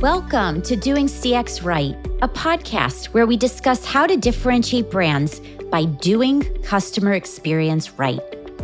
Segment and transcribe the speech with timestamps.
[0.00, 5.84] Welcome to Doing CX Right, a podcast where we discuss how to differentiate brands by
[5.84, 8.18] doing customer experience right.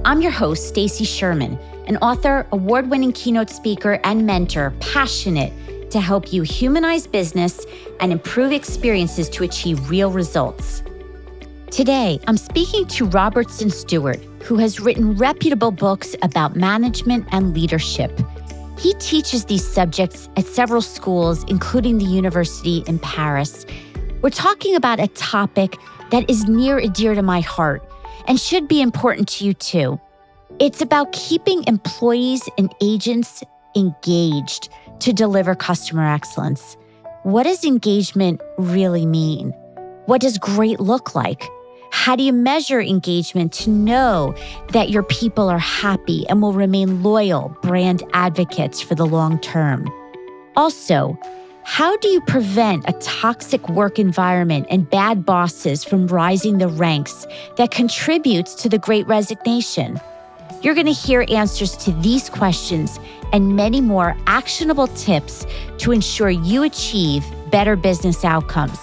[0.07, 5.53] I'm your host, Stacy Sherman, an author, award-winning keynote speaker, and mentor, passionate
[5.91, 7.67] to help you humanize business
[8.01, 10.83] and improve experiences to achieve real results.
[11.71, 18.11] Today, I'm speaking to Robertson Stewart, who has written reputable books about management and leadership.
[18.79, 23.65] He teaches these subjects at several schools, including the University in Paris.
[24.23, 25.77] We're talking about a topic
[26.11, 27.83] that is near and dear to my heart
[28.29, 30.01] and should be important to you too.
[30.59, 33.43] It's about keeping employees and agents
[33.75, 34.69] engaged
[35.01, 36.77] to deliver customer excellence.
[37.23, 39.51] What does engagement really mean?
[40.07, 41.49] What does great look like?
[41.97, 44.33] How do you measure engagement to know
[44.69, 49.91] that your people are happy and will remain loyal brand advocates for the long term?
[50.55, 51.19] Also,
[51.65, 57.27] how do you prevent a toxic work environment and bad bosses from rising the ranks
[57.57, 59.99] that contributes to the great resignation?
[60.63, 63.01] You're going to hear answers to these questions
[63.33, 65.45] and many more actionable tips
[65.79, 68.79] to ensure you achieve better business outcomes.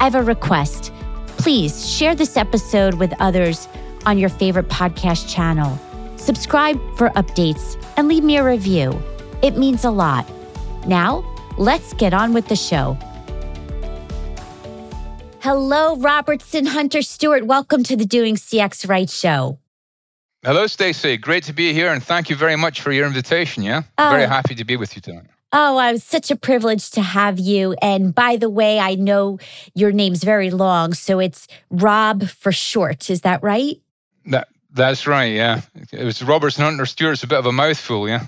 [0.00, 0.92] I have a request
[1.38, 3.68] Please share this episode with others
[4.04, 5.78] on your favorite podcast channel.
[6.16, 9.00] Subscribe for updates and leave me a review.
[9.40, 10.28] It means a lot.
[10.86, 11.24] Now,
[11.56, 12.98] let's get on with the show.
[15.40, 17.46] Hello, Robertson Hunter Stewart.
[17.46, 19.60] Welcome to the Doing CX Right show.
[20.44, 21.16] Hello, Stacy.
[21.16, 23.62] Great to be here, and thank you very much for your invitation.
[23.62, 24.10] Yeah, oh.
[24.10, 25.26] very happy to be with you tonight.
[25.52, 27.74] Oh, I was such a privilege to have you.
[27.80, 29.38] And by the way, I know
[29.74, 33.08] your name's very long, so it's Rob for short.
[33.08, 33.80] Is that right?
[34.26, 35.32] That that's right.
[35.32, 37.14] Yeah, it was Robertson Hunter Stewart.
[37.14, 38.08] It's a bit of a mouthful.
[38.08, 38.26] Yeah.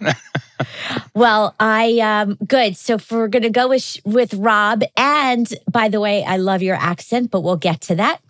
[1.15, 2.77] well, I um good.
[2.77, 6.77] So if we're gonna go with with Rob, and by the way, I love your
[6.77, 8.23] accent, but we'll get to that.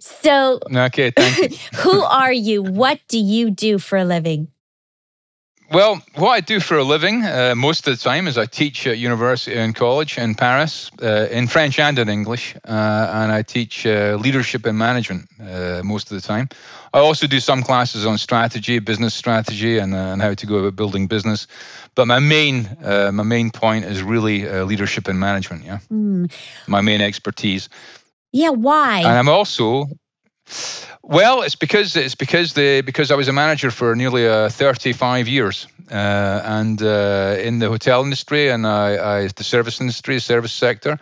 [0.00, 1.58] So okay, thank you.
[1.80, 2.62] who are you?
[2.62, 4.48] What do you do for a living?
[5.72, 8.88] Well, what I do for a living uh, most of the time is I teach
[8.88, 13.42] at university and college in Paris uh, in French and in English, uh, and I
[13.42, 16.48] teach uh, leadership and management uh, most of the time.
[16.92, 20.56] I also do some classes on strategy, business strategy, and, uh, and how to go
[20.56, 21.46] about building business.
[21.94, 25.64] But my main my main point is really leadership and management.
[25.64, 26.32] Yeah, mm.
[26.66, 27.68] my main expertise.
[28.32, 29.02] Yeah, why?
[29.02, 29.86] And I'm also
[31.02, 35.28] well, it's because it's because the because I was a manager for nearly uh, 35
[35.28, 40.52] years, uh, and uh, in the hotel industry and I, I, the service industry, service
[40.52, 40.98] sector,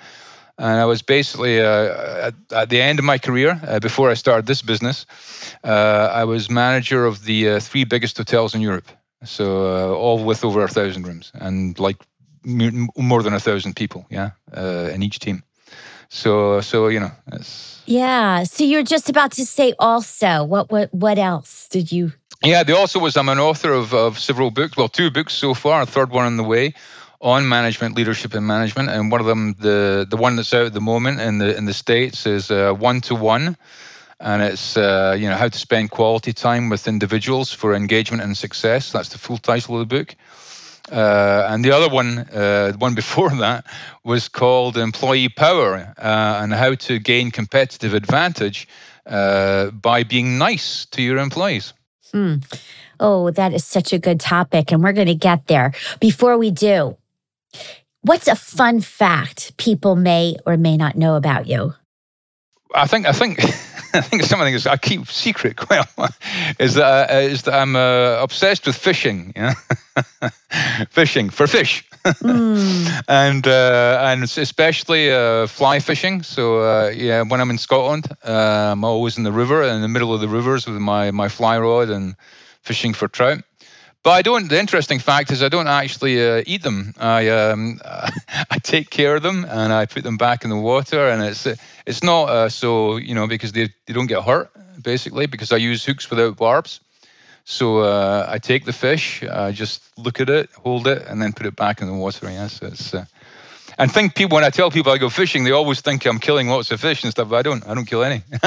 [0.56, 4.14] and I was basically uh, at, at, the end of my career uh, before I
[4.14, 5.04] started this business.
[5.64, 8.88] Uh, I was manager of the three biggest hotels in Europe,
[9.24, 11.96] so all with over a thousand rooms and like
[12.44, 15.42] more than a thousand people, yeah, in each team.
[16.08, 17.10] So so you know.
[17.86, 18.44] Yeah.
[18.44, 20.44] So you're just about to say also.
[20.44, 22.12] What what what else did you?
[22.44, 24.76] Yeah, the also was I'm an author of, of several books.
[24.76, 25.82] Well, two books so far.
[25.82, 26.74] A third one on the way
[27.20, 28.90] on management, leadership, and management.
[28.90, 31.64] And one of them, the the one that's out at the moment in the in
[31.64, 33.56] the states, is one to one,
[34.20, 38.36] and it's uh, you know how to spend quality time with individuals for engagement and
[38.36, 38.92] success.
[38.92, 40.14] That's the full title of the book.
[40.90, 43.66] Uh, and the other one, uh, one before that,
[44.04, 48.68] was called Employee Power uh, and how to gain competitive advantage
[49.06, 51.72] uh, by being nice to your employees.
[52.12, 52.36] Hmm.
[53.00, 54.72] Oh, that is such a good topic.
[54.72, 55.72] And we're going to get there.
[56.00, 56.96] Before we do,
[58.02, 61.74] what's a fun fact people may or may not know about you?
[62.78, 63.40] I think, I think.
[63.94, 66.10] I think something I keep secret quite well
[66.58, 69.32] is that uh, is that I'm uh, obsessed with fishing.
[69.34, 69.54] Yeah,
[70.90, 73.02] fishing for fish, mm.
[73.08, 76.22] and uh, and especially uh, fly fishing.
[76.22, 79.88] So uh, yeah, when I'm in Scotland, uh, I'm always in the river, in the
[79.88, 82.14] middle of the rivers with my my fly rod and
[82.62, 83.38] fishing for trout.
[84.02, 84.48] But I don't.
[84.48, 86.94] The interesting fact is, I don't actually uh, eat them.
[86.98, 91.08] I um, I take care of them and I put them back in the water,
[91.08, 91.46] and it's
[91.86, 94.50] it's not uh, so you know because they they don't get hurt
[94.82, 96.80] basically because I use hooks without barbs.
[97.44, 101.32] So uh, I take the fish, I just look at it, hold it, and then
[101.32, 102.30] put it back in the water.
[102.30, 102.94] Yes, it's.
[102.94, 103.06] Uh,
[103.78, 106.48] and think people when I tell people I go fishing, they always think I'm killing
[106.48, 107.28] lots of fish and stuff.
[107.28, 107.66] But I don't.
[107.66, 108.22] I don't kill any.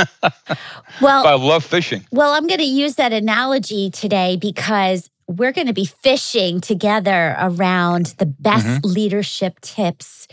[1.01, 2.05] well, but I love fishing.
[2.11, 7.35] Well, I'm going to use that analogy today because we're going to be fishing together
[7.39, 8.87] around the best mm-hmm.
[8.87, 10.27] leadership tips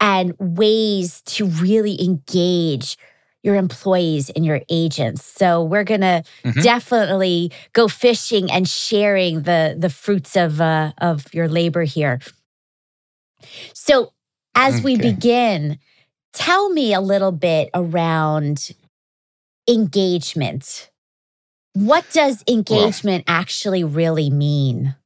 [0.00, 2.98] and ways to really engage
[3.42, 5.24] your employees and your agents.
[5.24, 6.60] So we're going to mm-hmm.
[6.60, 12.20] definitely go fishing and sharing the the fruits of uh, of your labor here.
[13.72, 14.12] So
[14.54, 14.84] as okay.
[14.84, 15.78] we begin,
[16.32, 18.72] tell me a little bit around
[19.68, 20.90] engagement.
[21.74, 24.96] What does engagement well, actually really mean?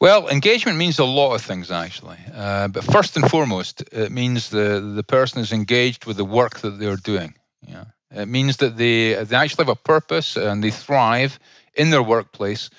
[0.00, 2.18] Well, engagement means a lot of things, actually.
[2.34, 6.60] Uh, but first and foremost, it means the, the person is engaged with the work
[6.60, 7.34] that they're doing.
[7.66, 7.84] Yeah.
[8.10, 11.38] It means that they, they actually have a purpose and they thrive
[11.74, 12.70] in their workplace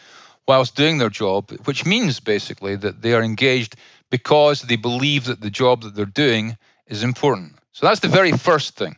[0.47, 3.75] whilst doing their job, which means basically that they are engaged
[4.09, 6.57] because they believe that the job that they're doing
[6.87, 7.53] is important.
[7.71, 8.95] So that's the very first thing.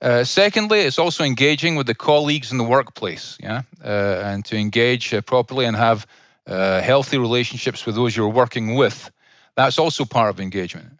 [0.00, 4.56] Uh, secondly, it's also engaging with the colleagues in the workplace, yeah, uh, and to
[4.56, 6.06] engage uh, properly and have
[6.46, 9.10] uh, healthy relationships with those you're working with.
[9.56, 10.98] That's also part of engagement.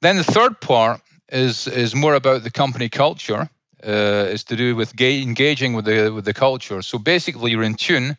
[0.00, 3.48] Then the third part is is more about the company culture.
[3.84, 6.82] Uh, is to do with ga- engaging with the with the culture.
[6.82, 8.16] So basically, you're in tune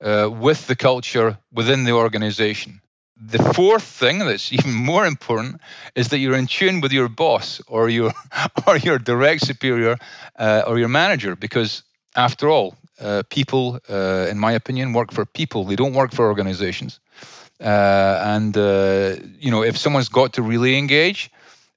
[0.00, 2.80] with the culture within the organization.
[3.18, 5.60] The fourth thing that's even more important
[5.94, 8.12] is that you're in tune with your boss or your
[8.66, 9.96] or your direct superior
[10.38, 11.82] uh, or your manager, because
[12.14, 15.64] after all, uh, people, uh, in my opinion, work for people.
[15.64, 16.98] They don't work for organizations.
[17.60, 21.30] Uh, and uh, you know, if someone's got to really engage,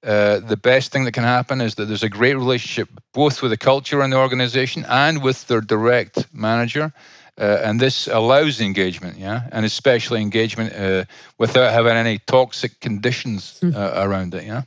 [0.03, 3.51] uh, the best thing that can happen is that there's a great relationship both with
[3.51, 6.93] the culture in the organization and with their direct manager.
[7.39, 11.05] Uh, and this allows engagement, yeah, and especially engagement uh,
[11.37, 13.73] without having any toxic conditions mm.
[13.75, 14.63] around it, yeah.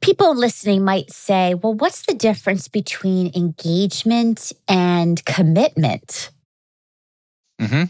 [0.00, 6.30] People listening might say, well, what's the difference between engagement and commitment?
[7.60, 7.84] Mm-hmm.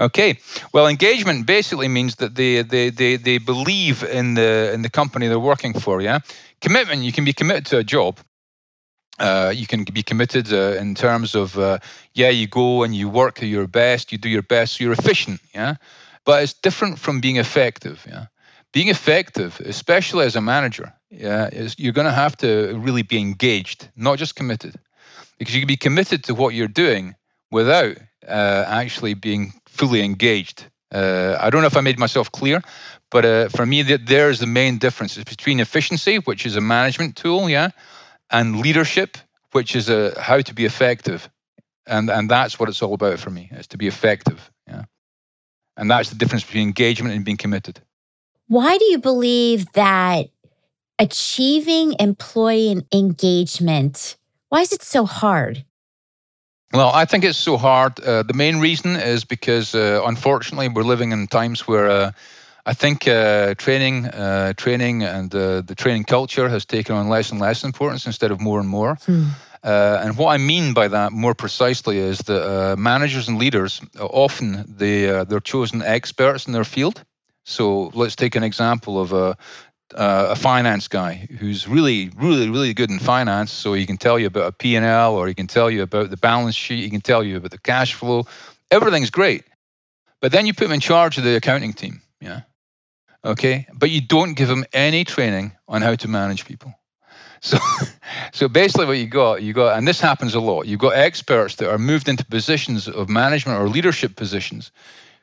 [0.00, 0.38] Okay.
[0.72, 5.28] Well, engagement basically means that they, they, they, they believe in the in the company
[5.28, 6.00] they're working for.
[6.00, 6.20] Yeah.
[6.60, 7.02] Commitment.
[7.02, 8.18] You can be committed to a job.
[9.20, 11.78] Uh, you can be committed uh, in terms of uh,
[12.14, 15.40] yeah, you go and you work your best, you do your best, so you're efficient.
[15.54, 15.74] Yeah.
[16.24, 18.04] But it's different from being effective.
[18.08, 18.26] Yeah.
[18.72, 23.18] Being effective, especially as a manager, yeah, is you're going to have to really be
[23.18, 24.74] engaged, not just committed,
[25.38, 27.14] because you can be committed to what you're doing
[27.50, 27.96] without
[28.28, 30.64] uh, actually being fully engaged.
[30.92, 32.62] Uh, I don't know if I made myself clear,
[33.10, 36.60] but uh, for me, that there's the main difference it's between efficiency, which is a
[36.60, 37.70] management tool, yeah,
[38.30, 39.16] and leadership,
[39.52, 41.28] which is a how to be effective,
[41.86, 43.50] and and that's what it's all about for me.
[43.52, 44.84] Is to be effective, yeah,
[45.76, 47.80] and that's the difference between engagement and being committed.
[48.48, 50.28] Why do you believe that
[50.98, 54.16] achieving employee engagement?
[54.48, 55.64] Why is it so hard?
[56.72, 57.98] Well, I think it's so hard.
[58.00, 62.12] Uh, the main reason is because, uh, unfortunately, we're living in times where uh,
[62.66, 67.30] I think uh, training, uh, training, and uh, the training culture has taken on less
[67.30, 68.96] and less importance instead of more and more.
[69.06, 69.28] Hmm.
[69.62, 75.24] and what I mean by that, more precisely, is that managers and leaders often they
[75.24, 77.04] they're chosen experts in their field.
[77.44, 79.36] So let's take an example of a
[79.94, 83.52] uh, a finance guy who's really, really, really good in finance.
[83.52, 86.16] So he can tell you about a P&L or he can tell you about the
[86.16, 86.84] balance sheet.
[86.84, 88.26] He can tell you about the cash flow.
[88.70, 89.44] Everything's great.
[90.20, 92.02] But then you put him in charge of the accounting team.
[92.20, 92.42] Yeah.
[93.24, 93.66] Okay.
[93.74, 96.74] But you don't give them any training on how to manage people.
[97.40, 97.58] So,
[98.32, 100.66] so basically, what you got, you got, and this happens a lot.
[100.66, 104.72] You've got experts that are moved into positions of management or leadership positions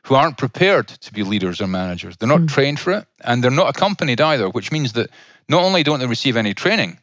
[0.04, 2.16] who aren't prepared to be leaders or managers.
[2.16, 2.48] They're not mm.
[2.48, 5.10] trained for it, and they're not accompanied either, which means that
[5.48, 6.98] not only don't they receive any training,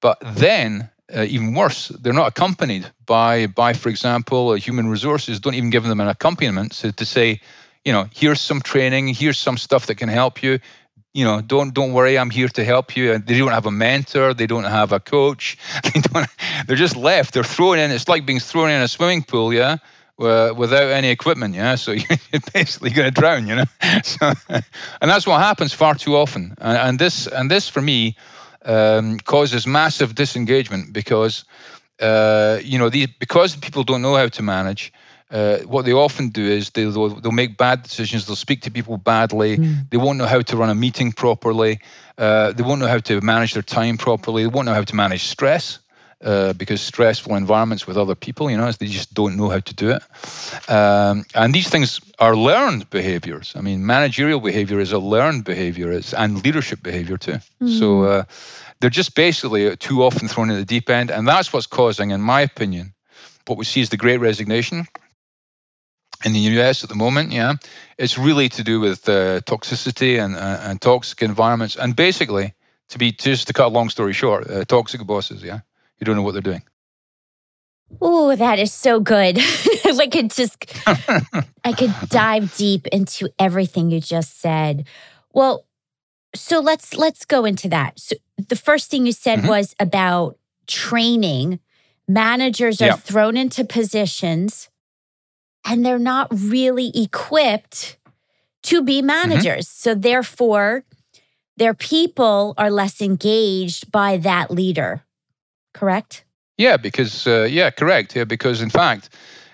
[0.00, 5.40] but then uh, even worse, they're not accompanied by, by for example, uh, human resources
[5.40, 7.40] don't even give them an accompaniment so to say,
[7.88, 10.58] you know, here's some training, here's some stuff that can help you.
[11.14, 13.12] You know, don't don't worry, I'm here to help you.
[13.14, 15.56] And they don't have a mentor, they don't have a coach.
[15.82, 16.28] They don't.
[16.66, 17.32] They're just left.
[17.32, 17.90] They're thrown in.
[17.90, 19.78] It's like being thrown in a swimming pool, yeah
[20.18, 21.76] without any equipment, yeah.
[21.76, 21.92] So
[22.32, 23.64] you're basically going to drown, you know.
[24.02, 24.32] So,
[25.00, 26.54] and that's what happens far too often.
[26.58, 28.16] And, and this, and this for me,
[28.64, 31.44] um, causes massive disengagement because,
[32.00, 34.92] uh, you know, these because people don't know how to manage.
[35.30, 38.26] Uh, what they often do is they, will they'll make bad decisions.
[38.26, 39.58] They'll speak to people badly.
[39.58, 39.90] Mm.
[39.90, 41.80] They won't know how to run a meeting properly.
[42.16, 44.42] Uh, they won't know how to manage their time properly.
[44.42, 45.80] They won't know how to manage stress
[46.20, 49.74] uh, because stressful environments with other people, you know, they just don't know how to
[49.74, 50.02] do it.
[50.70, 53.54] Um, and these things are learned behaviors.
[53.54, 57.32] I mean, managerial behavior is a learned behavior, it's, and leadership behavior too.
[57.32, 57.68] Mm-hmm.
[57.68, 58.24] So uh,
[58.80, 62.20] they're just basically too often thrown in the deep end, and that's what's causing, in
[62.20, 62.94] my opinion,
[63.46, 64.86] what we see as the Great Resignation.
[66.24, 67.54] In the US at the moment, yeah,
[67.96, 72.54] it's really to do with uh, toxicity and, uh, and toxic environments, and basically,
[72.88, 75.60] to be just to cut a long story short, uh, toxic bosses, yeah
[75.98, 76.62] you don't know what they're doing.
[78.00, 79.38] Oh, that is so good.
[79.84, 80.64] I could just,
[81.64, 84.86] I could dive deep into everything you just said.
[85.32, 85.66] Well,
[86.34, 87.98] so let's let's go into that.
[87.98, 89.48] So the first thing you said Mhm.
[89.48, 91.60] was about training.
[92.06, 92.96] Managers are Yeah.
[92.96, 94.68] thrown into positions
[95.68, 97.98] and they're not really equipped
[98.64, 99.06] to be Mm-hmm.
[99.06, 99.68] managers.
[99.68, 100.84] So therefore,
[101.56, 105.02] their people are less engaged by that leader.
[105.74, 106.24] Correct?
[106.56, 108.16] Yeah, because uh, yeah, correct.
[108.16, 109.10] Yeah, because in fact,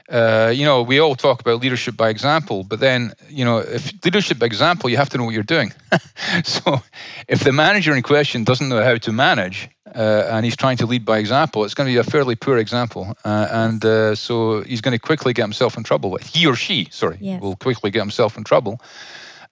[0.09, 3.93] uh, you know, we all talk about leadership by example, but then you know, if
[4.05, 5.73] leadership by example, you have to know what you're doing.
[6.45, 6.83] so,
[7.29, 10.87] if the manager in question doesn't know how to manage uh, and he's trying to
[10.87, 14.63] lead by example, it's going to be a fairly poor example, uh, and uh, so
[14.63, 16.11] he's going to quickly get himself in trouble.
[16.11, 17.41] With, he or she, sorry, Yes.
[17.41, 18.81] will quickly get himself in trouble.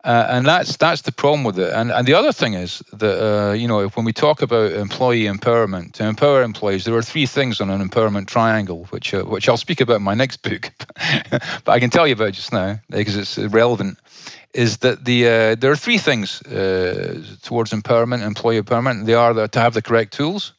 [0.04, 1.72] Uh, and that's that's the problem with it.
[1.72, 5.24] And and the other thing is that uh, you know when we talk about employee
[5.24, 9.48] empowerment, to empower employees, there are three things on an empowerment triangle, which uh, which
[9.48, 10.72] I'll speak about in my next book,
[11.64, 13.98] but I can tell you about just now because it's relevant.
[14.52, 19.06] Is that the uh, there are three things uh, towards empowerment, employee empowerment.
[19.06, 20.52] They are the, to have the correct tools,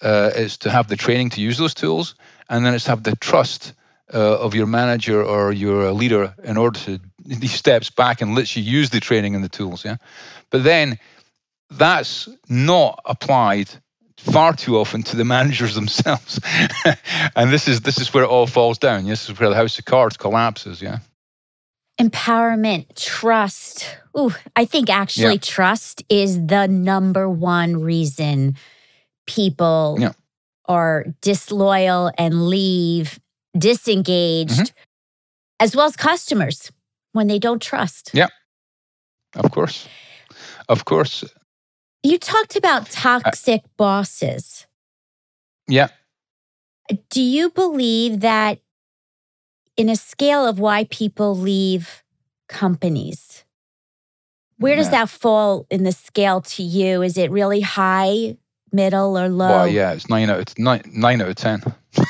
[0.00, 2.14] uh, it's to have the training to use those tools,
[2.48, 3.72] and then it's to have the trust
[4.10, 7.00] of your manager or your leader in order to
[7.40, 9.84] these steps back and lets you use the training and the tools.
[9.84, 9.96] Yeah,
[10.50, 10.98] but then
[11.70, 13.68] that's not applied
[14.16, 16.40] far too often to the managers themselves,
[17.36, 19.04] and this is this is where it all falls down.
[19.06, 20.82] This is where the house of cards collapses.
[20.82, 20.98] Yeah.
[22.00, 23.96] Empowerment, trust.
[24.16, 25.40] Ooh, I think actually Yeah.
[25.40, 28.56] trust is the number one reason
[29.26, 30.12] people Yeah.
[30.66, 33.18] are disloyal and leave,
[33.56, 34.80] disengaged, Mm-hmm.
[35.60, 36.70] as well as customers
[37.12, 38.10] when they don't trust.
[38.12, 38.28] Yeah.
[39.34, 39.88] Of course,
[40.68, 41.24] of course.
[42.02, 44.66] You talked about uh, toxic bosses.
[45.66, 45.88] Yeah.
[47.10, 48.60] Do you believe that
[49.76, 52.02] in a scale of why people leave
[52.48, 53.44] companies,
[54.58, 57.02] where does that fall in the scale to you?
[57.02, 58.36] Is it really high,
[58.72, 59.48] middle, or low?
[59.48, 61.62] Well, yeah, it's nine out of nine, nine out of ten.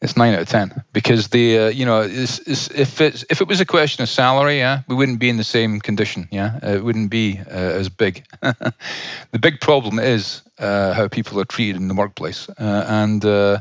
[0.00, 3.40] it's nine out of ten because the uh, you know it's, it's, if it's if
[3.40, 6.28] it was a question of salary, yeah, we wouldn't be in the same condition.
[6.30, 8.24] Yeah, Uh, it wouldn't be uh, as big.
[8.40, 13.60] the big problem is uh, how people are treated in the workplace, uh, and uh,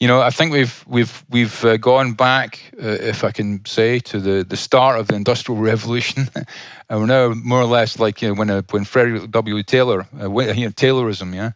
[0.00, 4.44] you know I think we've we've we've gone back, if I can say, to the
[4.44, 6.28] the start of the industrial revolution.
[6.88, 9.62] and we're now more or less like you know, when when Frederick W.
[9.62, 11.50] Taylor, you know, Taylorism, yeah,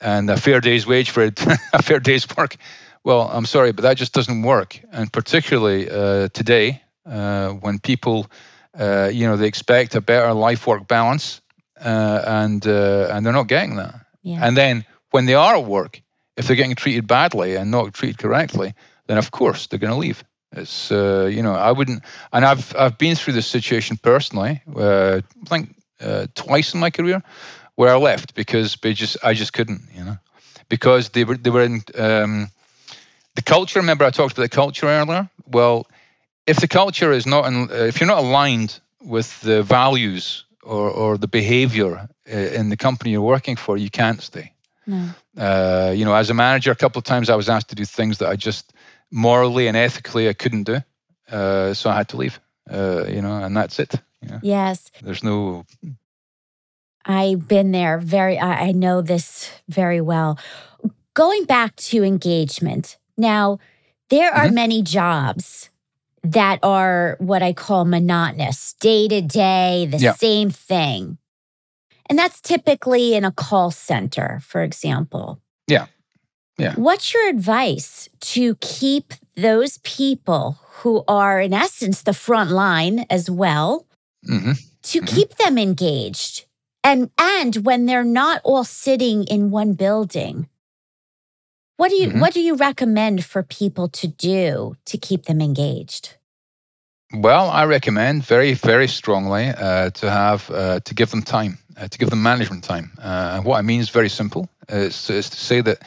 [0.00, 1.24] and a fair day's wage for
[1.72, 2.56] a fair day's work.
[3.06, 8.26] Well, I'm sorry, but that just doesn't work, and particularly uh, today, uh, when people,
[8.76, 11.40] uh, you know, they expect a better life-work balance,
[11.80, 13.94] uh, and uh, and they're not getting that.
[14.24, 14.40] Yeah.
[14.42, 16.02] And then when they are at work,
[16.36, 18.74] if they're getting treated badly and not treated correctly,
[19.06, 20.24] then of course they're going to leave.
[20.50, 24.62] It's uh, you know I wouldn't, and I've I've been through this situation personally.
[24.74, 27.22] Uh, I think uh, twice in my career
[27.76, 30.16] where I left because they just I just couldn't, you know,
[30.68, 32.50] because they were they were in um,
[33.36, 33.80] the culture.
[33.80, 35.30] Remember I talked about the culture earlier.
[35.46, 35.86] Well,
[36.46, 40.90] if the culture is not in, uh, if you're not aligned with the values or
[40.90, 44.52] or the behavior uh, in the company you're working for, you can't stay.
[44.86, 45.08] No.
[45.36, 47.84] Uh, you know, as a manager, a couple of times I was asked to do
[47.84, 48.72] things that I just
[49.10, 50.78] morally and ethically I couldn't do,
[51.30, 52.40] uh, so I had to leave.
[52.70, 53.94] Uh, you know, and that's it.
[54.22, 54.90] You know, Yes.
[55.02, 55.64] there's no.
[57.04, 60.38] I've been there very, I, I know this very well.
[61.14, 63.58] Going back to engagement, now,
[64.10, 64.54] there are Mhm.
[64.54, 65.70] many jobs
[66.22, 70.14] that are what I call monotonous, day to day, the Yeah.
[70.14, 71.18] same thing.
[72.08, 75.40] And that's typically in a call center, for example.
[75.68, 75.86] Yeah.
[76.58, 76.74] Yeah.
[76.76, 83.30] What's your advice to keep those people who are, in essence, the front line as
[83.30, 83.86] well?
[84.26, 85.06] hmm to Mhm.
[85.06, 86.44] keep them engaged
[86.84, 90.48] and and when they're not all sitting in one building
[91.76, 92.20] what do you Mhm.
[92.20, 96.16] what do you recommend for people to do to keep them engaged
[97.12, 101.86] Well, I recommend very, very strongly uh, to have uh, to give them time, uh,
[101.88, 102.90] to give them management time.
[103.00, 104.48] Uh, what I mean is very simple.
[104.68, 105.78] It's, it's to say that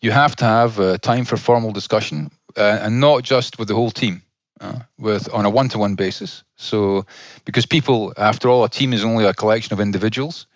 [0.00, 3.74] you have to have uh, time for formal discussion, uh, and not just with the
[3.74, 4.22] whole team,
[4.60, 6.44] uh, with on a one-to-one basis.
[6.56, 7.04] So,
[7.44, 10.46] because people, after all, a team is only a collection of individuals.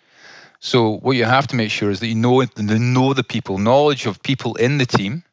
[0.65, 3.59] So, what you have to make sure is that you know you know the people,
[3.59, 5.23] knowledge of people in the team.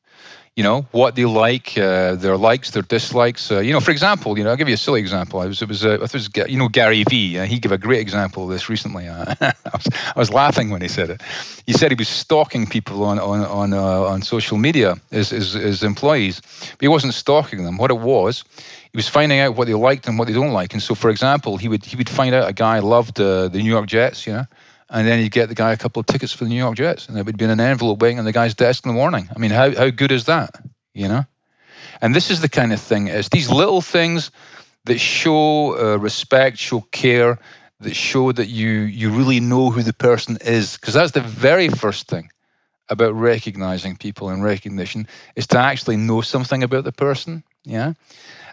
[0.55, 3.51] you know what they like, uh, their likes, their dislikes.
[3.51, 5.41] Uh, you know, for example, you know, I'll give you a silly example.
[5.41, 7.39] I was, it was, uh, it was you know, Gary Vee.
[7.39, 9.09] Uh, he gave a great example of this recently.
[9.09, 9.87] Uh, I, was,
[10.17, 11.23] I was laughing when he said it.
[11.65, 15.57] He said he was stalking people on on on uh, on social media as, as
[15.57, 17.79] as employees, but he wasn't stalking them.
[17.79, 18.45] What it was,
[18.93, 20.75] he was finding out what they liked and what they don't like.
[20.75, 23.71] And so, for example, he would he would find out a guy loved the New
[23.71, 24.47] York Jets, you know
[24.92, 27.08] and then you'd get the guy a couple of tickets for the New York Jets,
[27.08, 29.28] and it would be in an envelope waiting on the guy's desk in the morning.
[29.34, 30.62] I mean, how how good is that?
[30.92, 31.25] You know,
[32.02, 33.08] and this is the kind of thing.
[33.08, 34.30] It's these little things
[34.84, 37.38] that show uh, respect, show care,
[37.80, 41.68] that show that you you really know who the person is, because that's the very
[41.68, 42.30] first thing
[42.88, 47.42] about recognizing people and recognition is to actually know something about the person.
[47.64, 47.94] Yeah.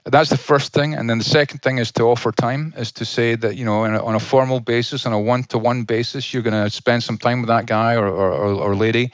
[0.05, 0.95] That's the first thing.
[0.95, 3.85] And then the second thing is to offer time, is to say that, you know,
[3.85, 7.03] a, on a formal basis, on a one to one basis, you're going to spend
[7.03, 9.11] some time with that guy or, or, or lady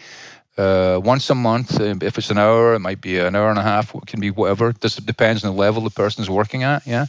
[0.57, 1.79] uh, once a month.
[1.79, 4.19] Uh, if it's an hour, it might be an hour and a half, it can
[4.19, 4.73] be whatever.
[4.73, 6.85] This depends on the level the person's working at.
[6.85, 7.07] Yeah.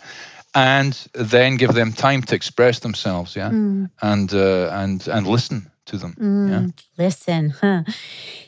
[0.54, 3.36] And then give them time to express themselves.
[3.36, 3.50] Yeah.
[3.50, 3.90] Mm.
[4.00, 6.14] And, uh, and, and listen to them.
[6.18, 7.04] Mm, yeah.
[7.04, 7.50] Listen.
[7.50, 7.82] Huh.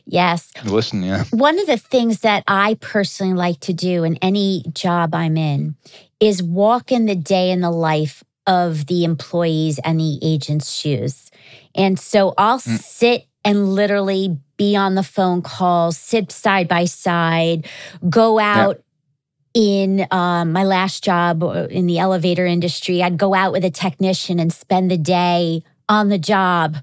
[0.05, 0.51] Yes.
[0.65, 1.25] Listen, yeah.
[1.31, 5.77] One of the things that I personally like to do in any job I'm in
[6.21, 11.31] is walk in the day in the life of the employees and the agent's shoes.
[11.75, 12.79] And so I'll mm.
[12.79, 17.67] sit and literally be on the phone calls, sit side by side,
[18.09, 18.77] go out.
[18.77, 18.83] Yeah
[19.55, 23.71] in um, my last job uh, in the elevator industry, I'd go out with a
[23.71, 26.77] technician and spend the day on the job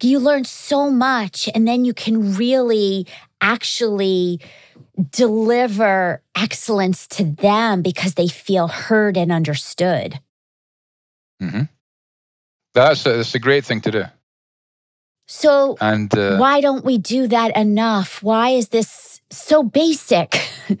[0.00, 3.06] you learn so much and then you can really
[3.40, 4.40] actually
[5.10, 10.20] deliver excellence to them because they feel heard and understood.
[11.42, 11.62] Mm-hmm.
[12.74, 14.04] That's a, that's a great thing to do.
[15.28, 18.22] So, and uh, why don't we do that enough?
[18.22, 20.34] Why is this so basic?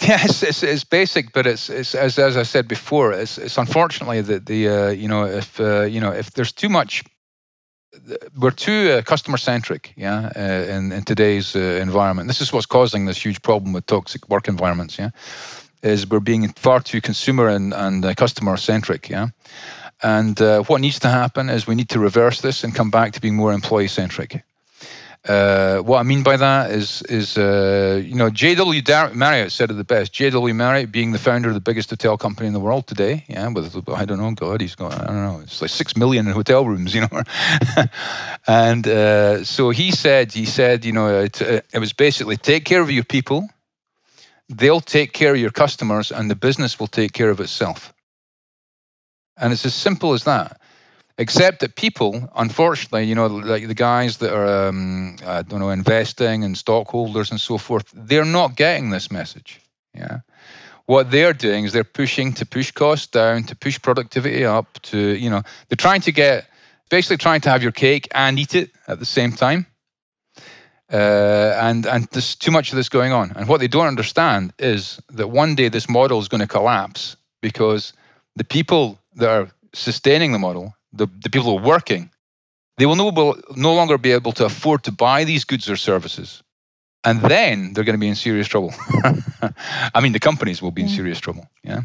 [0.00, 4.20] yes, it's, it's, basic, but it's, it's as, as I said before, it's, it's unfortunately
[4.22, 7.04] that the uh, you know if uh, you know if there's too much
[8.38, 12.28] we're too uh, customer centric, yeah, uh, in in today's uh, environment.
[12.28, 15.10] This is what's causing this huge problem with toxic work environments, yeah,
[15.82, 19.28] is we're being far too consumer and and uh, customer centric, yeah.
[20.02, 23.12] And uh, what needs to happen is we need to reverse this and come back
[23.12, 24.42] to being more employee centric.
[25.28, 28.82] Uh, what I mean by that is, is uh, you know, J.W.
[29.12, 30.14] Marriott said it the best.
[30.14, 30.54] J.W.
[30.54, 33.86] Marriott being the founder of the biggest hotel company in the world today, yeah, with
[33.90, 36.94] I don't know, God, he's got I don't know, it's like six million hotel rooms,
[36.94, 37.22] you know,
[38.46, 42.64] and uh, so he said, he said, you know, it, uh, it was basically take
[42.64, 43.46] care of your people,
[44.48, 47.92] they'll take care of your customers, and the business will take care of itself.
[49.36, 50.60] And it's as simple as that
[51.20, 55.68] except that people, unfortunately, you know, like the guys that are, um, I don't know,
[55.68, 59.60] investing and stockholders and so forth, they're not getting this message.
[59.94, 60.20] Yeah.
[60.86, 64.98] What they're doing is they're pushing to push costs down, to push productivity up, to,
[64.98, 66.48] you know, they're trying to get,
[66.88, 69.66] basically trying to have your cake and eat it at the same time.
[70.90, 73.32] Uh, and and there's too much of this going on.
[73.36, 77.16] And what they don't understand is that one day this model is going to collapse
[77.42, 77.92] because
[78.36, 82.10] the people that are sustaining the model the, the people who are working,
[82.78, 86.42] they will no, no longer be able to afford to buy these goods or services.
[87.04, 88.74] And then they're going to be in serious trouble.
[89.94, 91.48] I mean, the companies will be in serious trouble.
[91.64, 91.82] Yeah.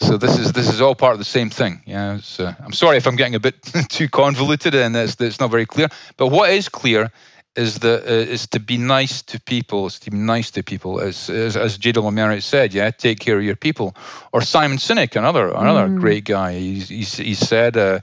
[0.00, 1.82] So this is this is all part of the same thing.
[1.86, 2.18] Yeah.
[2.38, 5.66] Uh, I'm sorry if I'm getting a bit too convoluted and it's, it's not very
[5.66, 5.88] clear.
[6.16, 7.12] But what is clear
[7.56, 11.00] is that uh, is to be nice to people, is to be nice to people,
[11.00, 12.10] as as, as J.W.
[12.10, 13.94] Marriott said, yeah, take care of your people.
[14.32, 16.00] Or Simon Sinek, another another mm.
[16.00, 18.00] great guy, he's, he's, he said uh,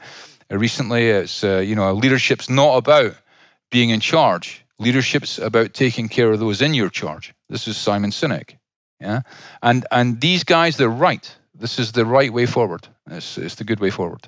[0.50, 3.16] recently, it's uh, you know, leadership's not about
[3.72, 4.64] being in charge.
[4.80, 7.34] Leadership's about taking care of those in your charge.
[7.50, 8.58] This is Simon Sinek,
[9.00, 9.22] yeah,
[9.62, 11.36] and and these guys, they're right.
[11.56, 12.88] This is the right way forward.
[13.10, 14.28] It's, it's the good way forward.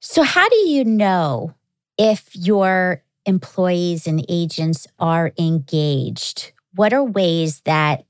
[0.00, 1.54] So, how do you know
[1.98, 6.52] if you're employees and agents are engaged?
[6.74, 8.04] What are ways that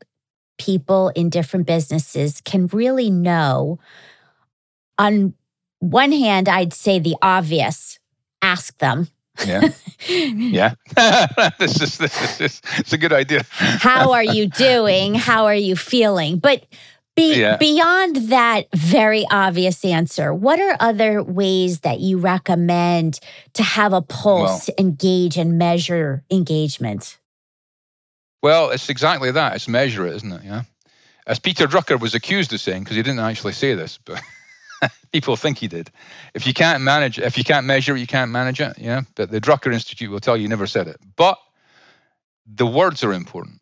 [0.59, 3.79] people in different businesses can really know?
[4.99, 5.35] On
[5.81, 7.99] one hand, I'd say the obvious
[8.43, 9.09] ask them.
[9.47, 9.71] Yeah.
[10.09, 10.75] yeah.
[11.59, 13.45] this is this is it's a good idea.
[13.51, 15.15] How are you doing?
[15.15, 16.39] How are you feeling?
[16.39, 16.67] But
[17.15, 17.59] be, yeah.
[17.59, 23.21] Beyond that very obvious answer, what are other ways that you recommend
[23.55, 27.19] to have a pulse, well, engage, and measure engagement?
[28.43, 29.55] Well, it's exactly that.
[29.55, 30.43] It's measure it, isn't it?
[30.45, 30.63] Yeah.
[31.27, 34.21] As Peter Drucker was accused of saying, because he didn't actually say this, but
[35.13, 35.91] people think he did.
[36.33, 38.79] If you can't manage, if you can't measure it, you can't manage it.
[38.79, 39.03] Yeah.
[39.17, 40.97] But the Drucker Institute will tell you he never said it.
[41.17, 41.39] But
[42.47, 43.61] the words are important.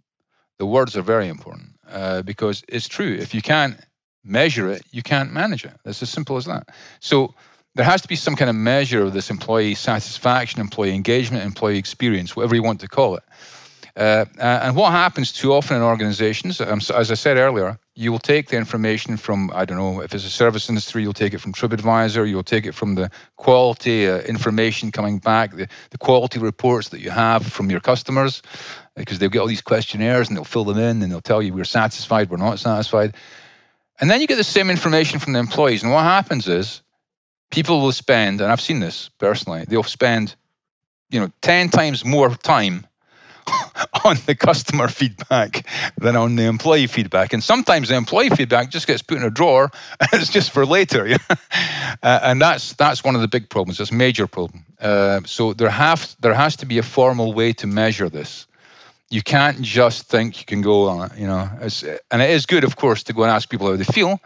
[0.58, 3.14] The words are very important uh, because it's true.
[3.14, 3.76] If you can't
[4.24, 5.74] measure it, you can't manage it.
[5.84, 6.68] It's as simple as that.
[7.00, 7.34] So
[7.74, 11.78] there has to be some kind of measure of this employee satisfaction, employee engagement, employee
[11.78, 13.22] experience, whatever you want to call it.
[13.96, 18.18] Uh, and what happens too often in organizations, um, as I said earlier, you will
[18.18, 21.38] take the information from, I don't know, if it's a service industry, you'll take it
[21.38, 26.38] from TripAdvisor, you'll take it from the quality uh, information coming back, the, the quality
[26.38, 28.40] reports that you have from your customers,
[28.96, 31.52] because they'll get all these questionnaires and they'll fill them in and they'll tell you
[31.52, 33.14] we're satisfied, we're not satisfied.
[34.00, 35.82] And then you get the same information from the employees.
[35.82, 36.80] And what happens is
[37.50, 40.34] people will spend, and I've seen this personally, they'll spend,
[41.10, 42.86] you know, 10 times more time
[44.04, 45.66] on the customer feedback
[45.98, 47.32] than on the employee feedback.
[47.32, 50.66] And sometimes the employee feedback just gets put in a drawer and it's just for
[50.66, 51.06] later.
[51.06, 51.18] Yeah?
[52.02, 53.80] Uh, and that's that's one of the big problems.
[53.80, 54.64] It's a major problem.
[54.80, 58.46] Uh, so there have there has to be a formal way to measure this.
[59.10, 61.50] You can't just think you can go on it, you know.
[62.10, 64.20] and it is good, of course, to go and ask people how they feel,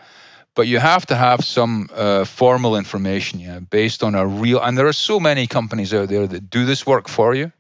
[0.55, 4.61] but you have to have some uh, formal information, yeah, based on a real.
[4.61, 7.51] And there are so many companies out there that do this work for you.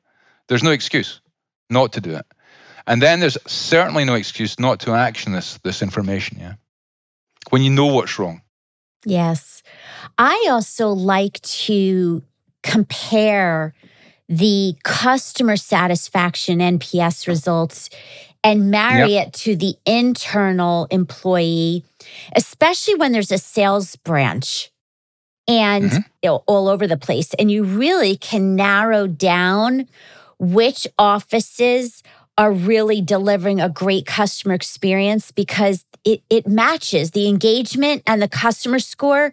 [0.46, 1.20] There's no excuse
[1.70, 2.26] not to do it.
[2.86, 6.54] And then there's certainly no excuse not to action this this information, yeah.
[7.50, 8.42] When you know what's wrong.
[9.04, 9.62] Yes.
[10.18, 12.22] I also like to
[12.62, 13.74] compare
[14.28, 17.90] the customer satisfaction NPS results
[18.42, 19.28] and marry yep.
[19.28, 21.84] it to the internal employee,
[22.34, 24.70] especially when there's a sales branch
[25.46, 26.36] and mm-hmm.
[26.46, 27.34] all over the place.
[27.34, 29.88] And you really can narrow down
[30.38, 32.02] which offices
[32.36, 38.28] are really delivering a great customer experience because it, it matches the engagement and the
[38.28, 39.32] customer score.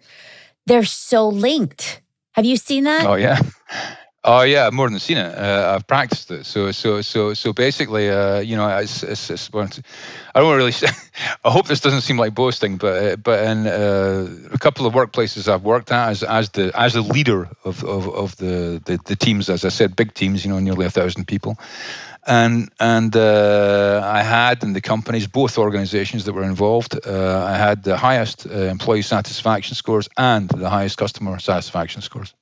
[0.66, 2.00] They're so linked.
[2.32, 3.06] Have you seen that?
[3.06, 3.40] Oh, yeah.
[4.24, 5.36] Oh yeah, I've more than seen it.
[5.36, 6.46] Uh, I've practiced it.
[6.46, 10.72] So so so so basically, uh, you know, it's, it's, it's, I don't really.
[11.44, 14.94] I hope this doesn't seem like boasting, but uh, but in uh, a couple of
[14.94, 19.00] workplaces I've worked at as as the as a leader of of, of the, the,
[19.04, 21.58] the teams, as I said, big teams, you know, nearly a thousand people,
[22.24, 27.56] and and uh, I had in the companies, both organizations that were involved, uh, I
[27.56, 32.34] had the highest employee satisfaction scores and the highest customer satisfaction scores.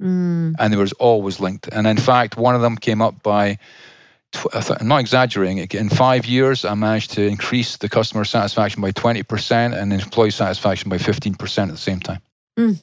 [0.00, 0.54] Mm.
[0.58, 1.68] And they were always linked.
[1.68, 3.58] And in fact, one of them came up by,
[4.52, 9.80] I'm not exaggerating, in five years, I managed to increase the customer satisfaction by 20%
[9.80, 12.20] and employee satisfaction by 15% at the same time.
[12.58, 12.82] Mm.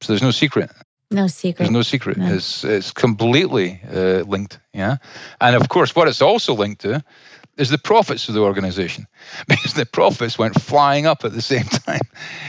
[0.00, 0.70] So there's no secret.
[1.10, 1.58] No secret.
[1.58, 2.16] There's no secret.
[2.16, 2.32] No.
[2.32, 4.58] It's, it's completely uh, linked.
[4.72, 4.96] Yeah.
[5.40, 7.04] And of course, what it's also linked to
[7.56, 9.06] is the profits of the organization
[9.48, 12.00] because the profits went flying up at the same time.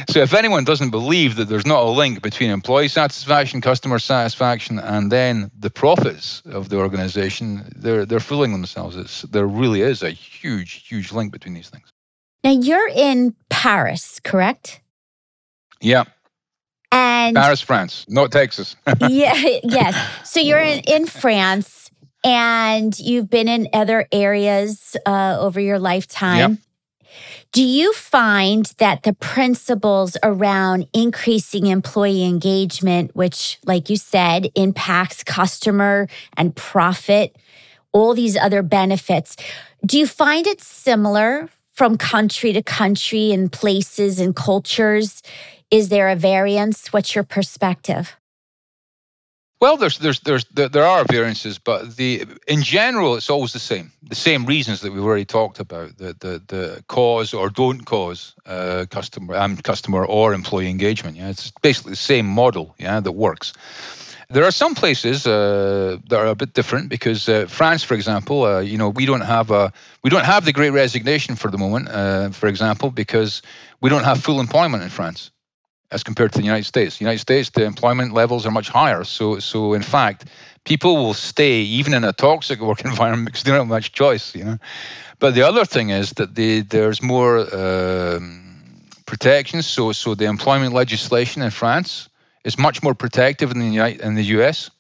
[0.09, 4.79] So if anyone doesn't believe that there's not a link between employee satisfaction, customer satisfaction,
[4.79, 8.95] and then the profits of the organization, they're they're fooling themselves.
[8.95, 11.89] It's, there really is a huge, huge link between these things.
[12.43, 14.81] Now you're in Paris, correct?
[15.79, 16.03] Yeah.
[16.91, 18.75] And Paris, France, not Texas.
[19.09, 20.29] yeah, yes.
[20.29, 21.82] So you're in, in France
[22.23, 26.51] and you've been in other areas uh, over your lifetime.
[26.51, 26.59] Yep.
[27.51, 35.23] Do you find that the principles around increasing employee engagement, which, like you said, impacts
[35.23, 37.35] customer and profit,
[37.91, 39.35] all these other benefits,
[39.85, 45.21] do you find it similar from country to country and places and cultures?
[45.69, 46.91] Is there a variance?
[46.91, 48.15] What's your perspective?
[49.63, 53.93] Well, there's, there's, there's, there are variances, but the in general, it's always the same.
[54.09, 58.35] The same reasons that we've already talked about: the the, the cause or don't cause
[58.45, 61.15] uh, customer um, customer or employee engagement.
[61.15, 62.75] Yeah, it's basically the same model.
[62.77, 63.53] Yeah, that works.
[64.29, 68.43] There are some places uh, that are a bit different because uh, France, for example,
[68.43, 69.71] uh, you know, we don't have a
[70.01, 73.41] we don't have the Great Resignation for the moment, uh, for example, because
[73.79, 75.31] we don't have full employment in France
[75.93, 76.97] as compared to the United States.
[76.97, 79.03] The United States, the employment levels are much higher.
[79.03, 80.25] So, so in fact,
[80.65, 84.35] people will stay even in a toxic work environment because they don't have much choice.
[84.35, 84.57] You know,
[85.19, 88.43] but the other thing is that the, there's more um,
[89.05, 89.67] protections.
[89.67, 92.09] So, so the employment legislation in France
[92.43, 94.71] is much more protective than the United, in the U.S.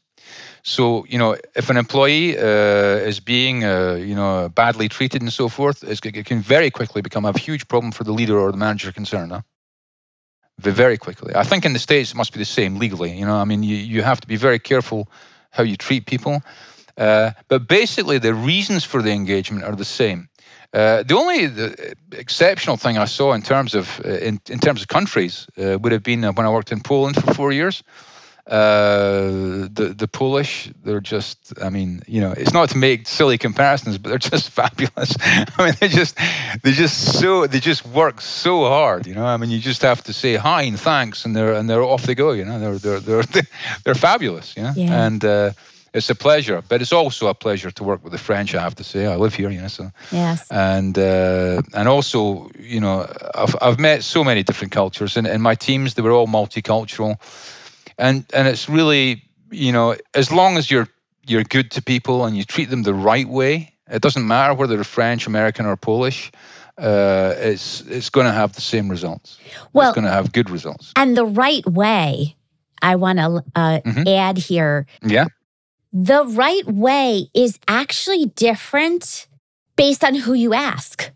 [0.63, 5.31] So, you know, if an employee uh, is being, uh, you know, badly treated and
[5.31, 8.57] so forth, it can very quickly become a huge problem for the leader or the
[8.57, 9.33] manager concerned.
[9.33, 9.41] Huh?
[10.59, 11.33] Very quickly.
[11.35, 13.11] I think in the States it must be the same legally.
[13.11, 15.07] You know, I mean, you, you have to be very careful
[15.51, 16.41] how you treat people.
[16.97, 20.29] Uh, but basically, the reasons for the engagement are the same.
[20.73, 24.81] Uh, the only the exceptional thing I saw in terms of uh, in, in terms
[24.81, 27.83] of countries uh, would have been uh, when I worked in Poland for four years,
[28.45, 33.37] Uh, the the Polish, they're just, I mean, you know, it's not to make silly
[33.37, 35.15] comparisons, but they're just fabulous.
[35.21, 36.17] I mean, they just
[36.61, 39.25] they just so they just work so hard, you know.
[39.25, 42.03] I mean, you just have to say hi and thanks, and they're and they're off
[42.03, 42.59] they go, you know.
[42.59, 43.43] They're they're they're
[43.85, 44.73] they're fabulous, you know.
[44.75, 45.05] Yeah.
[45.05, 45.51] And uh,
[45.93, 48.55] it's a pleasure, but it's also a pleasure to work with the French.
[48.55, 49.69] I have to say, I live here, you know.
[49.69, 55.15] So yes, and uh, and also, you know, I've I've met so many different cultures,
[55.15, 57.19] and in my teams they were all multicultural
[57.97, 60.87] and and it's really you know as long as you're
[61.25, 64.75] you're good to people and you treat them the right way it doesn't matter whether
[64.75, 66.31] they're french american or polish
[66.77, 69.37] uh, it's it's going to have the same results.
[69.73, 70.91] Well it's going to have good results.
[70.95, 72.35] and the right way
[72.81, 74.07] i want to uh, mm-hmm.
[74.07, 74.85] add here.
[75.03, 75.27] Yeah.
[75.91, 79.27] The right way is actually different
[79.75, 81.11] based on who you ask.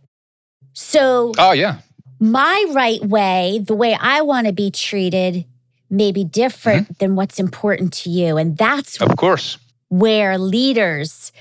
[0.73, 1.79] So oh yeah.
[2.19, 5.45] my right way the way i want to be treated
[5.89, 6.93] may be different mm-hmm.
[6.99, 8.37] than what's important to you.
[8.37, 9.57] And that's of course
[9.89, 11.31] where leaders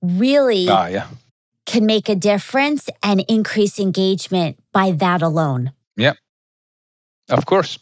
[0.00, 1.06] really ah, yeah.
[1.66, 5.72] can make a difference and increase engagement by that alone.
[5.96, 6.14] Yeah.
[7.28, 7.78] Of course.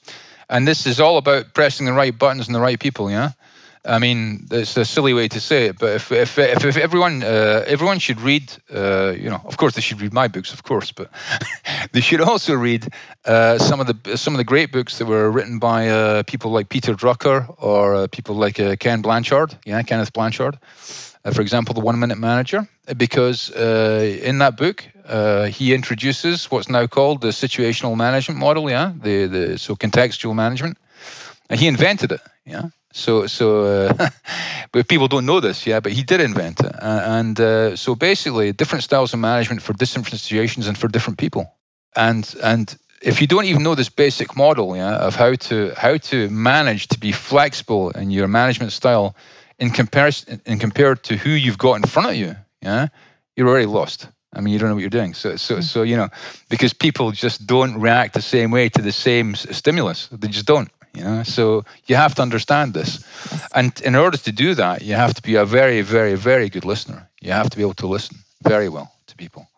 [0.49, 3.31] And this is all about pressing the right buttons and the right people, yeah?
[3.85, 7.23] I mean, it's a silly way to say it, but if if if, if everyone
[7.23, 10.63] uh, everyone should read, uh, you know, of course they should read my books, of
[10.63, 11.11] course, but
[11.93, 12.87] they should also read
[13.25, 16.51] uh, some of the some of the great books that were written by uh, people
[16.51, 20.59] like Peter Drucker or uh, people like uh, Ken Blanchard, yeah, Kenneth Blanchard,
[21.33, 24.87] for example, the One Minute Manager, because in that book
[25.55, 30.77] he introduces what's now called the situational management model, yeah, the the so contextual management,
[31.49, 34.09] and he invented it, yeah so, so, uh,
[34.73, 35.81] but people don't know this, yeah.
[35.81, 39.73] But he did invent it, uh, and uh, so basically, different styles of management for
[39.73, 41.53] different situations and for different people.
[41.95, 45.97] And and if you don't even know this basic model, yeah, of how to how
[45.99, 49.15] to manage to be flexible in your management style,
[49.59, 52.89] in comparison, in compared to who you've got in front of you, yeah,
[53.37, 54.09] you're already lost.
[54.33, 55.15] I mean, you don't know what you're doing.
[55.15, 55.63] So, so, mm.
[55.63, 56.09] so you know,
[56.49, 60.09] because people just don't react the same way to the same stimulus.
[60.13, 61.23] They just don't you know?
[61.23, 63.05] So you have to understand this.
[63.55, 66.65] And in order to do that you have to be a very very very good
[66.65, 67.09] listener.
[67.21, 69.49] You have to be able to listen very well to people.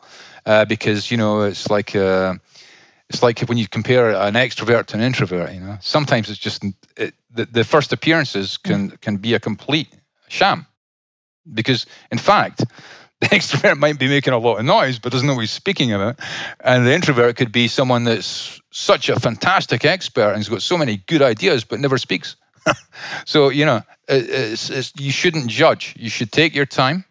[0.44, 2.34] Uh, because you know it's like uh,
[3.08, 5.78] it's like when you compare an extrovert to an introvert you know?
[5.80, 6.64] Sometimes it's just
[6.96, 9.88] it, the, the first appearances can can be a complete
[10.28, 10.66] sham.
[11.44, 12.64] Because in fact
[13.30, 15.92] the extrovert might be making a lot of noise but doesn't know what he's speaking
[15.92, 16.18] about
[16.64, 20.76] and the introvert could be someone that's such a fantastic expert and he's got so
[20.76, 22.34] many good ideas but never speaks
[23.24, 27.04] so you know it's, it's, you shouldn't judge you should take your time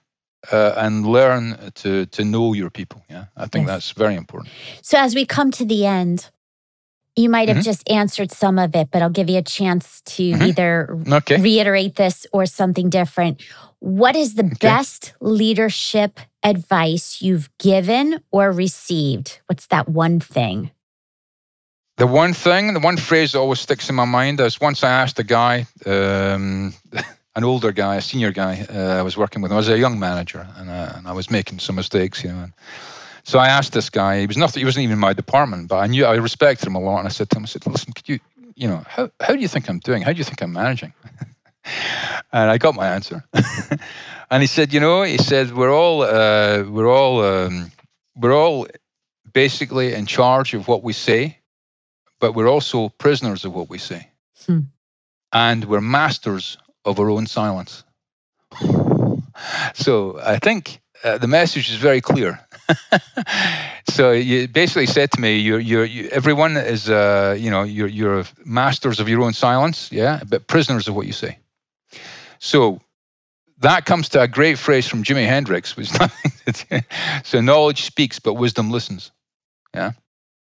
[0.51, 3.75] uh, and learn to to know your people yeah i think yes.
[3.75, 6.29] that's very important so as we come to the end
[7.15, 7.63] you might have mm-hmm.
[7.63, 10.41] just answered some of it but i'll give you a chance to mm-hmm.
[10.41, 11.39] either okay.
[11.39, 13.41] reiterate this or something different
[13.81, 14.55] what is the okay.
[14.61, 19.41] best leadership advice you've given or received?
[19.47, 20.69] What's that one thing?
[21.97, 24.91] The one thing, the one phrase that always sticks in my mind is once I
[24.91, 26.73] asked a guy, um,
[27.35, 29.51] an older guy, a senior guy, uh, I was working with.
[29.51, 32.43] I was a young manager, and, uh, and I was making some mistakes, you know.
[32.43, 32.53] And
[33.23, 34.19] so I asked this guy.
[34.19, 34.53] He was not.
[34.53, 36.99] He wasn't even in my department, but I knew I respected him a lot.
[36.99, 38.19] And I said to him, I said, "Listen, could you,
[38.55, 40.03] you know, how how do you think I'm doing?
[40.03, 40.93] How do you think I'm managing?"
[41.65, 43.23] and I got my answer.
[44.29, 47.71] and he said, you know, he said we're all uh, we're all um,
[48.15, 48.67] we're all
[49.33, 51.37] basically in charge of what we say,
[52.19, 54.09] but we're also prisoners of what we say,
[54.45, 54.61] hmm.
[55.31, 57.83] and we're masters of our own silence.
[59.73, 62.39] so I think uh, the message is very clear.
[63.89, 67.87] so you basically said to me, you're, you're, you, everyone is, uh, you know, you're,
[67.87, 71.39] you're masters of your own silence, yeah, but prisoners of what you say.
[72.41, 72.81] So
[73.59, 75.89] that comes to a great phrase from Jimi Hendrix, which
[77.23, 79.11] so knowledge speaks, but wisdom listens.
[79.73, 79.91] Yeah.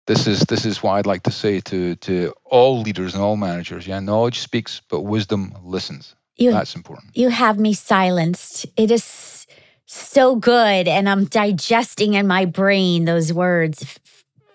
[0.06, 3.36] This is this is what I'd like to say to to all leaders and all
[3.36, 3.86] managers.
[3.86, 6.14] Yeah, knowledge speaks, but wisdom listens.
[6.36, 7.16] You, That's important.
[7.16, 8.66] You have me silenced.
[8.76, 9.46] It is
[9.86, 13.98] so good, and I'm digesting in my brain those words.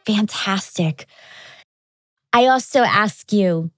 [0.05, 1.05] Fantastic.
[2.33, 3.71] I also ask you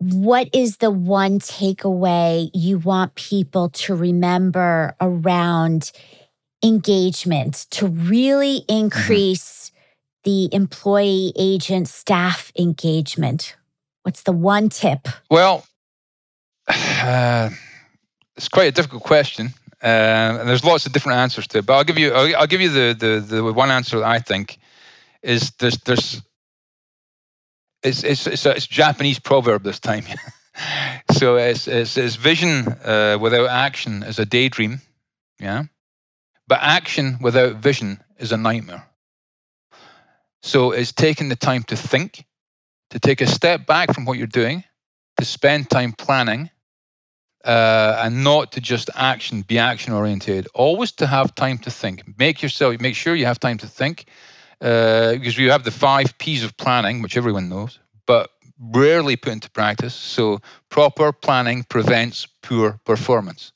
[0.00, 5.92] what is the one takeaway you want people to remember around
[6.64, 8.84] engagement to really mm-hmm.
[8.84, 9.72] increase
[10.24, 13.56] the employee agent staff engagement?
[14.02, 15.06] What's the one tip?
[15.30, 15.66] Well,
[16.66, 17.50] uh,
[18.36, 19.50] it's quite a difficult question.
[19.82, 22.46] Uh, and there's lots of different answers to it, but I'll give you I'll, I'll
[22.46, 24.58] give you the, the the one answer that I think
[25.22, 26.20] is there's there's
[27.82, 30.04] it's it's it's a, it's Japanese proverb this time.
[31.12, 34.80] so it's, it's, it's vision uh, without action is a daydream,
[35.38, 35.64] yeah.
[36.46, 38.86] But action without vision is a nightmare.
[40.42, 42.24] So it's taking the time to think,
[42.90, 44.64] to take a step back from what you're doing,
[45.18, 46.50] to spend time planning,
[47.44, 50.48] uh, and not to just action, be action oriented.
[50.54, 52.18] Always to have time to think.
[52.18, 54.06] Make yourself, make sure you have time to think,
[54.60, 59.32] uh, because you have the five P's of planning, which everyone knows, but rarely put
[59.32, 59.94] into practice.
[59.94, 63.52] So proper planning prevents poor performance.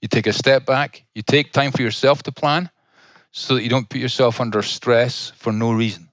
[0.00, 1.04] You take a step back.
[1.14, 2.70] You take time for yourself to plan,
[3.32, 6.10] so that you don't put yourself under stress for no reason.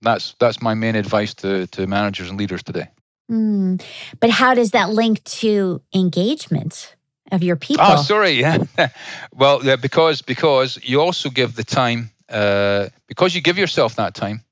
[0.00, 2.88] That's that's my main advice to to managers and leaders today.
[3.30, 3.82] Mm.
[4.20, 6.94] But how does that link to engagement
[7.32, 7.84] of your people?
[7.86, 8.58] Oh, sorry, yeah.
[9.34, 14.14] well, yeah, because because you also give the time uh, because you give yourself that
[14.14, 14.42] time.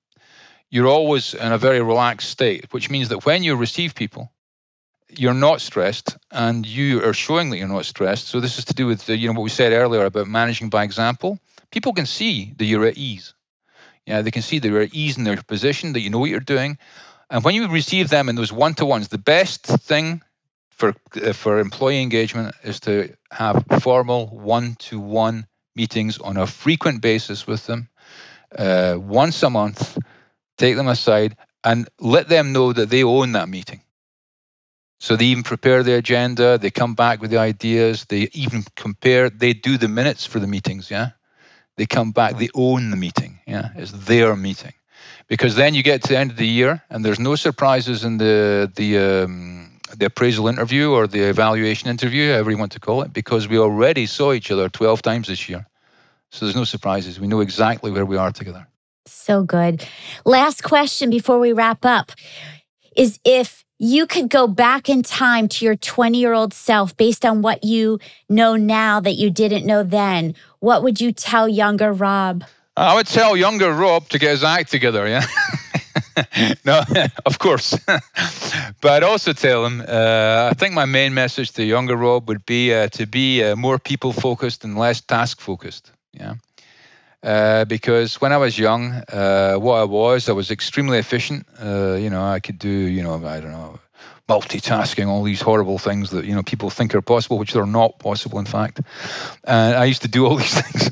[0.71, 4.33] You're always in a very relaxed state, which means that when you receive people,
[5.09, 8.29] you're not stressed, and you are showing that you're not stressed.
[8.29, 10.71] So this is to do with the, you know what we said earlier about managing
[10.71, 11.39] by example.
[11.71, 13.35] People can see that you're at ease.
[14.07, 16.31] Yeah, they can see that you're at ease in their position, that you know what
[16.31, 16.79] you're doing
[17.33, 20.21] and when you receive them in those one to ones, the best thing
[20.71, 26.47] for uh, for employee engagement is to have formal one to one meetings on a
[26.47, 27.89] frequent basis with them,
[28.57, 29.99] uh, once a month.
[30.59, 33.81] Take them aside and let them know that they own that meeting.
[35.01, 39.31] So they even prepare the agenda, they come back with the ideas, they even compare,
[39.31, 41.11] they do the minutes for the meetings, yeah?
[41.77, 43.71] They come back, they own the meeting, yeah?
[43.75, 44.75] It's their meeting
[45.29, 48.19] because then you get to the end of the year and there's no surprises in
[48.19, 53.03] the the um, the appraisal interview or the evaluation interview, however you want to call
[53.03, 55.67] it, because we already saw each other 12 times this year.
[56.31, 57.21] So there's no surprises.
[57.21, 58.67] We know exactly where we are together.
[59.07, 59.87] So good.
[60.25, 62.13] Last question before we wrap up
[62.97, 67.25] is if you could go back in time to your 20 year old self based
[67.25, 71.93] on what you know now that you didn't know then, what would you tell younger
[71.93, 72.45] Rob?
[72.77, 75.27] I would tell younger Rob to get his act together, yeah.
[76.65, 76.83] no,
[77.27, 77.79] of course.
[78.81, 82.75] but also tell him, uh, I think my main message to younger Rob would be
[82.75, 85.93] uh, to be uh, more people focused and less task focused.
[86.13, 86.35] Yeah.
[87.23, 91.47] Uh, because when I was young, uh, what I was, I was extremely efficient.
[91.63, 93.79] Uh, you know, I could do, you know, I don't know,
[94.29, 97.99] multitasking, all these horrible things that you know people think are possible, which they're not
[97.99, 98.81] possible, in fact.
[99.45, 100.91] And I used to do all these things.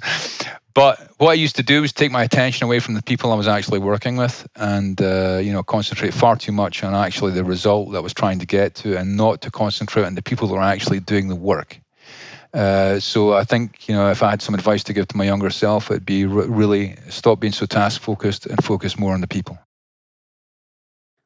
[0.73, 3.35] But what I used to do was take my attention away from the people I
[3.35, 7.45] was actually working with, and uh, you know, concentrate far too much on actually the
[7.45, 10.49] result that I was trying to get to, and not to concentrate on the people
[10.49, 11.81] that are actually doing the work.
[12.55, 15.25] Uh, so I think you know, if I had some advice to give to my
[15.25, 19.29] younger self, it'd be really stop being so task focused and focus more on the
[19.29, 19.59] people.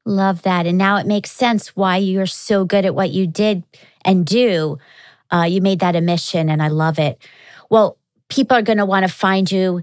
[0.07, 3.63] Love that, and now it makes sense why you're so good at what you did
[4.05, 4.79] and do.
[5.33, 7.19] Uh, you made that a mission, and I love it.
[7.71, 9.83] Well, people are going to want to find you?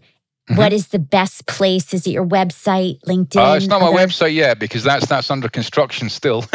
[0.49, 0.58] Mm-hmm.
[0.58, 1.93] What is the best place?
[1.93, 3.38] Is it your website, LinkedIn?
[3.38, 6.43] Uh, it's not my website yet because that's that's under construction still.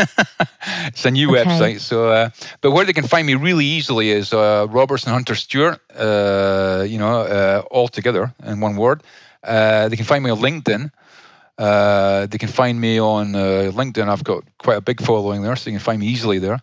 [0.86, 1.44] it's a new okay.
[1.44, 1.80] website.
[1.80, 5.80] So, uh, but where they can find me really easily is uh, Robertson Hunter Stewart.
[5.94, 9.02] Uh, you know, uh, all together in one word.
[9.42, 10.90] Uh, they can find me on LinkedIn.
[11.56, 14.08] Uh, they can find me on LinkedIn.
[14.08, 16.60] I've got quite a big following there, so you can find me easily there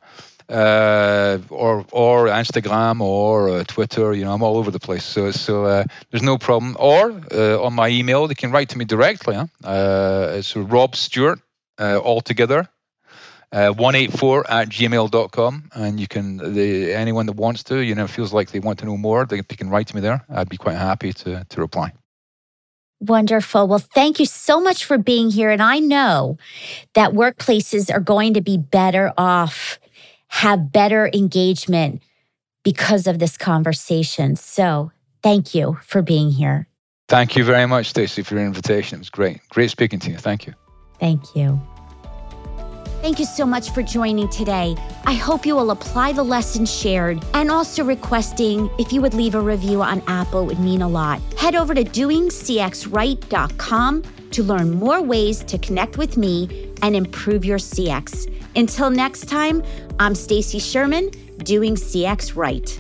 [0.53, 4.13] uh, or or Instagram or uh, Twitter.
[4.13, 5.03] You know, I'm all over the place.
[5.03, 6.75] So so uh, there's no problem.
[6.79, 9.35] Or uh, on my email, they can write to me directly.
[9.35, 9.47] Huh?
[9.63, 11.39] Uh, it's Rob Stewart
[11.79, 12.69] uh, all together.
[13.51, 18.49] 184 at gmail.com and you can the, anyone that wants to you know feels like
[18.49, 20.75] they want to know more they, they can write to me there i'd be quite
[20.75, 21.93] happy to to reply
[22.99, 23.67] Wonderful.
[23.67, 25.49] Well, thank you so much for being here.
[25.49, 26.37] And I know
[26.93, 29.77] that workplaces are going to be better off
[30.33, 32.01] have better engagement
[32.63, 34.35] because of this conversation.
[34.35, 34.91] So
[35.21, 36.67] thank you for being here.
[37.07, 38.95] Thank you very much, Stacey, for your invitation.
[38.95, 39.47] It was great.
[39.49, 40.17] Great speaking to you.
[40.17, 40.55] Thank you.
[40.99, 41.61] Thank you.
[43.03, 44.75] Thank you so much for joining today.
[45.05, 49.35] I hope you will apply the lessons shared and also requesting if you would leave
[49.35, 51.21] a review on Apple would mean a lot.
[51.37, 57.57] Head over to doingcxright.com to learn more ways to connect with me and improve your
[57.57, 58.31] CX.
[58.55, 59.63] Until next time,
[59.99, 62.79] I'm Stacey Sherman, doing CX right.